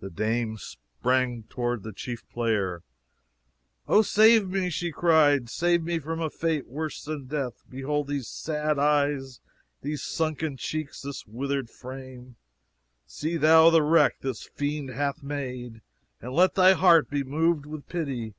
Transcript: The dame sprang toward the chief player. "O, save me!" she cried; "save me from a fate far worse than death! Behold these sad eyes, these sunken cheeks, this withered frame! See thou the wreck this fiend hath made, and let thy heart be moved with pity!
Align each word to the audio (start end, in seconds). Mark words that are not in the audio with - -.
The 0.00 0.08
dame 0.08 0.56
sprang 0.56 1.42
toward 1.50 1.82
the 1.82 1.92
chief 1.92 2.26
player. 2.30 2.82
"O, 3.86 4.00
save 4.00 4.48
me!" 4.48 4.70
she 4.70 4.90
cried; 4.90 5.50
"save 5.50 5.82
me 5.82 5.98
from 5.98 6.18
a 6.18 6.30
fate 6.30 6.64
far 6.64 6.72
worse 6.72 7.04
than 7.04 7.26
death! 7.26 7.62
Behold 7.68 8.08
these 8.08 8.26
sad 8.26 8.78
eyes, 8.78 9.42
these 9.82 10.02
sunken 10.02 10.56
cheeks, 10.56 11.02
this 11.02 11.26
withered 11.26 11.68
frame! 11.68 12.36
See 13.06 13.36
thou 13.36 13.68
the 13.68 13.82
wreck 13.82 14.20
this 14.20 14.44
fiend 14.44 14.88
hath 14.88 15.22
made, 15.22 15.82
and 16.22 16.32
let 16.32 16.54
thy 16.54 16.72
heart 16.72 17.10
be 17.10 17.22
moved 17.22 17.66
with 17.66 17.86
pity! 17.86 18.32